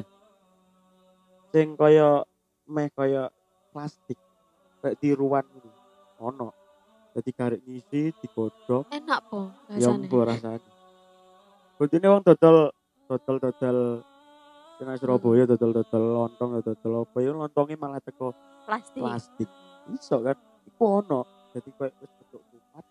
[1.49, 2.21] sing kaya
[2.69, 3.33] meh kaya
[3.73, 4.17] plastik
[4.85, 5.69] kayak tiruan gitu
[6.21, 6.53] ono
[7.17, 10.05] jadi karek ngisi digodhog Enak po ya rasane.
[10.05, 10.69] mbok rasane
[11.81, 12.69] Kudune wong dodol
[13.09, 13.77] dodol dodol
[14.85, 17.17] nang Surabaya dodol dodol lontong ya dodol apa?
[17.19, 18.31] Ya lontongnya malah teko
[18.63, 19.01] Plastik.
[19.01, 19.49] plastik.
[19.91, 20.37] Iso kan?
[20.67, 21.21] Iku ono.
[21.51, 22.85] Jadi kayak wis bentuk kupat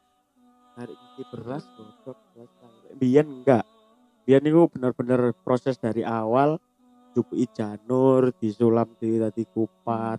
[0.74, 2.51] karek ngisi beras godhog beras
[2.98, 3.64] biyen enggak.
[4.27, 6.59] Biyen niku bener-bener proses dari awal
[7.14, 10.18] cukup janur disulam di tadi kupat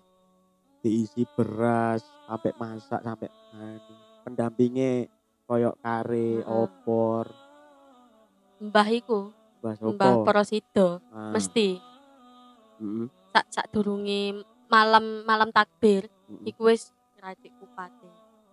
[0.79, 3.29] diisi beras sampai masak sampai
[3.59, 5.07] anu pendampingnya
[5.49, 7.25] koyok kare opor.
[8.59, 11.79] Mbah iku, Mbah opor Porosido Ah, mesti
[12.79, 14.39] mm, sak sak durunge
[14.71, 16.47] malam malam takbir mm.
[16.47, 18.07] iku wis ngracik kupate.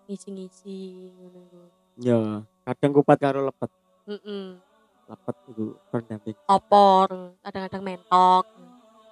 [0.06, 1.62] Ngisi-ngisi ngono iku.
[2.02, 2.18] ya
[2.66, 3.70] kadang kupat karo lepet
[4.06, 4.58] Heeh.
[5.06, 8.44] lepet itu pendamping Opor, kadang-kadang mentok.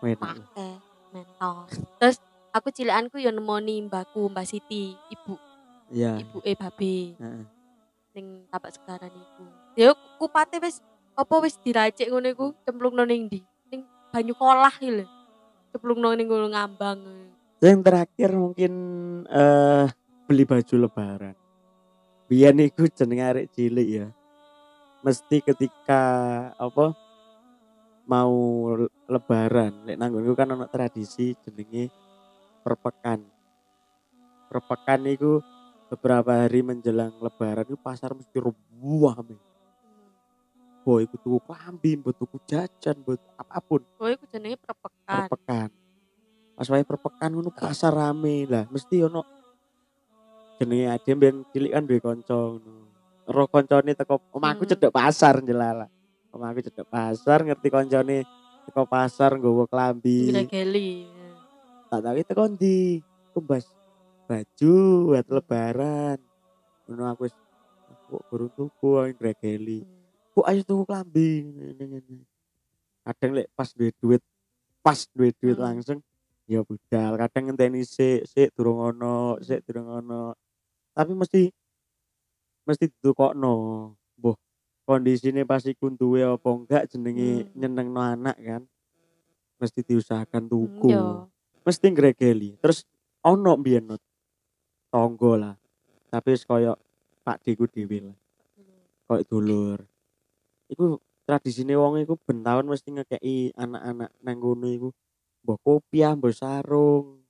[0.02, 0.18] enak
[0.54, 0.68] Pake
[1.14, 1.66] mentok.
[2.02, 2.18] Terus
[2.50, 5.34] aku cilekanku yo nemoni mbahku, Mbak Siti, ibu,
[5.90, 7.14] ya ibu eh babe.
[7.18, 7.44] Heeh.
[8.14, 9.44] ning tapak segaran iku.
[9.74, 9.90] Ya
[10.22, 10.78] kupate wis
[11.14, 13.40] apa wis diracik ngono iku cemplungno ning ndi?
[13.70, 15.06] Ning banyu kolah iki lho.
[15.70, 17.00] Cemplungno ning ngono ngambang.
[17.64, 18.72] yang terakhir mungkin
[19.24, 19.88] eh
[20.28, 21.36] beli baju lebaran
[22.28, 24.06] biyen iku jenenge arek cilik ya
[25.00, 26.02] mesti ketika
[26.60, 26.92] apa
[28.04, 28.36] mau
[29.08, 31.88] lebaran lek nanggonku kan ono tradisi jenenge
[32.60, 33.24] perpekan
[34.52, 35.40] perpekan iku
[35.88, 39.08] beberapa hari menjelang lebaran itu pasar mesti rubuh
[40.84, 43.80] boy iku tuku klambi mbok tuku jajan mbok apa pun.
[43.96, 45.32] Oh iku jenenge perpekan.
[45.32, 45.68] perpekan.
[46.54, 48.44] Pas wae perpekan ngono pasar rame.
[48.44, 49.24] Lah mesti ono
[50.60, 52.92] jenenge ade ben cilik kan duwe kanca ngono.
[53.24, 54.70] Ro kancane teko omahku Hmm.
[54.76, 55.88] cedek pasar jelala
[56.28, 58.28] omahku cedek pasar ngerti kancane
[58.68, 60.28] teko pasar nggawa klambi.
[60.28, 61.08] Gregeli.
[61.88, 63.00] tak tahu teko ndi?
[63.32, 63.64] Kumbas
[64.28, 64.76] baju
[65.08, 66.18] buat lebaran.
[66.84, 67.34] Ngono aku wis
[68.04, 70.03] kok gurung tuku ae gregeli
[70.34, 71.46] bu ayo tuku klambi
[73.04, 74.22] kadang lek pas duwe duit
[74.82, 75.64] pas duwe duit Hmm.
[75.70, 75.98] langsung
[76.44, 77.16] ya budal.
[77.16, 80.34] Kadang ngenteni sik sik durung ono sik durung ono.
[80.92, 81.48] Tapi mesti
[82.64, 83.54] mesti ditukokno
[84.18, 84.36] mbuh
[84.84, 87.50] kondisine pas iku duwe apa enggak jenenge Hmm.
[87.54, 88.62] nyenengno anak kan
[89.60, 90.90] mesti diusahakan tuku.
[90.90, 91.28] Yo.
[91.64, 92.60] mesti ngregeli.
[92.60, 92.84] Terus
[93.24, 93.96] ono mbiyen
[94.92, 95.56] tonggo lah.
[96.12, 96.76] Tapi wis koyo
[97.24, 98.16] Pak Diku dhewe lah.
[99.08, 99.78] Koyo dulur
[100.74, 104.88] iku tradisine wong iku ben taun mesti ngekeki anak-anak nang kono iku.
[105.44, 107.24] Mbok kopiah mbok sarung.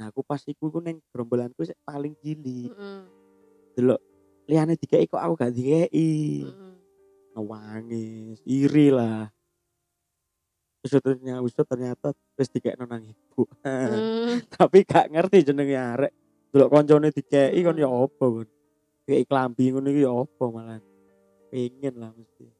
[0.00, 3.02] Nah aku pas iku iku ning gerombolanku sik paling cilik Heeh.
[3.76, 4.00] delok
[4.48, 6.48] liyane dikeki kok aku gak dikeki.
[6.48, 6.74] Heeh.
[7.40, 9.30] nangis iri lah.
[10.80, 13.46] Ternyata wis ternyata wis dikekno nang ibu.
[13.62, 14.40] Hmm.
[14.56, 16.12] tapi gak ngerti jenenge arek.
[16.50, 18.48] Delok koncone dikeki kon ya apa kon.
[19.06, 20.80] Kayak klambi ngono iki ya apa malah.
[21.50, 22.59] Pengen lah mesti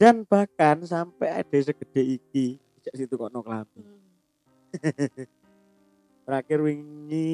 [0.00, 3.84] dan bahkan sampai ada segede iki sejak situ kok no klambi
[6.24, 7.30] terakhir wingi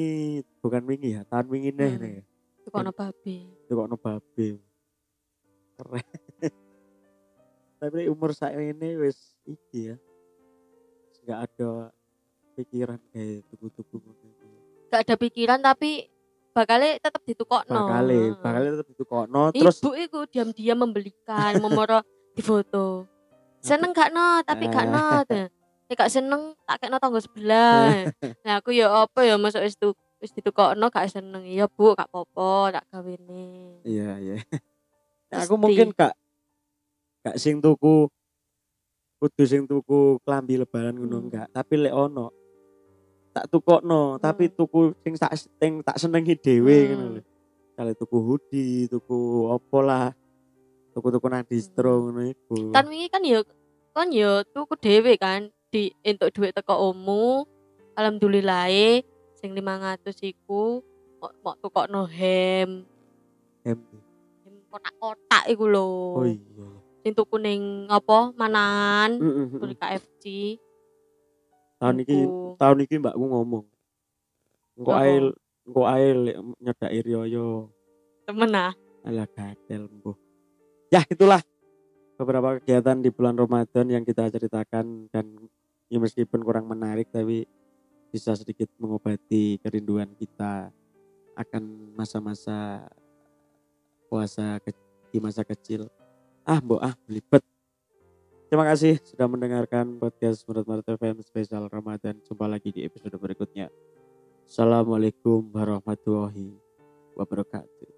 [0.59, 2.03] bukan wingi ya tahun wingi nih Hmm.
[2.03, 2.19] nih
[2.59, 3.47] Iku ono babi.
[3.47, 4.47] itu kok no babe
[5.73, 6.03] keren
[7.79, 9.15] tapi umur saya ini wis
[9.45, 9.97] iki ya
[11.23, 11.71] nggak ada
[12.53, 14.47] pikiran kayak tubuh-tubuh ngono iki.
[14.87, 16.07] Gak ada pikiran tapi
[16.49, 17.69] bakale tetep ditukokno.
[17.69, 18.39] bakale Heeh.
[18.39, 22.01] bakale tetep ditukokno terus Ibu iku diam-diam membelikan, memoro
[22.37, 23.09] di foto.
[23.65, 25.25] Seneng gak no, tapi gak no.
[25.87, 28.05] Nek gak seneng tak kekno tangga sebelah.
[28.45, 31.45] Nah aku ya apa ya masuk wis tu Wis ditukokno gak seneng.
[31.45, 33.77] Iya, Bu, gak apa-apa, tak gawene.
[33.85, 34.41] Iya, iya.
[35.29, 36.17] Nah, aku mungkin gak
[37.21, 38.09] gak sing tuku
[39.21, 41.25] kudu sing tuku klambi lebaran ngono Hmm.
[41.29, 42.33] enggak, tapi lek ono
[43.33, 44.55] tak tukokno, tapi Hmm.
[44.57, 46.89] tuku sing tak sing tak senengi dhewe Hmm.
[46.89, 47.21] ngono lho.
[47.77, 49.17] Kali tuku hoodie, tuku
[49.53, 50.09] opo lah.
[50.97, 52.03] Tuku-tuku nang distro Hmm.
[52.09, 52.73] ngono iku.
[52.73, 53.45] Kan wingi kan ya
[53.93, 57.45] kan ya tuku dhewe kan di entuk duit teko omu.
[57.93, 58.65] Alhamdulillah
[59.37, 60.81] sing 500 iku
[61.21, 62.81] mau, mau tukokno hem,
[63.61, 63.77] Em.
[64.41, 65.89] hem kotak-kotak iku lho.
[66.17, 66.65] Oh iya.
[67.05, 68.33] Sing tuku ning apa?
[68.33, 70.01] Manan, Heeh, tuku di heeh.
[70.01, 70.23] KFC.
[71.77, 72.17] Tahun iki
[72.57, 73.65] tahun iki mbakku ngomong.
[74.81, 75.13] Engko ae
[75.61, 76.05] engko ae
[76.57, 77.69] nyedaki riyo
[78.25, 78.73] Temen ah.
[79.05, 80.26] Alah gatel mbuh.
[80.87, 81.43] Ya itulah
[82.15, 85.25] beberapa kegiatan di bulan Ramadan yang kita ceritakan dan
[85.91, 87.43] ya meskipun kurang menarik tapi
[88.09, 90.71] bisa sedikit mengobati kerinduan kita
[91.37, 92.87] akan masa-masa
[94.07, 94.73] puasa ke-
[95.11, 95.91] di masa kecil.
[96.47, 97.43] Ah, mbok ah belibet.
[98.47, 102.15] Terima kasih sudah mendengarkan podcast Menurut Maret FM spesial Ramadan.
[102.23, 103.67] Jumpa lagi di episode berikutnya.
[104.47, 106.55] Assalamualaikum warahmatullahi
[107.19, 107.96] wabarakatuh.